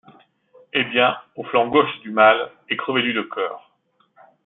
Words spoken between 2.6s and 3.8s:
et crevez-lui le cœur!